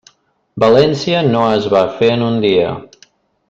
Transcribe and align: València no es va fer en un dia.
València 0.63 1.21
no 1.27 1.43
es 1.59 1.69
va 1.75 1.85
fer 2.01 2.11
en 2.17 2.27
un 2.31 2.41
dia. 2.49 2.73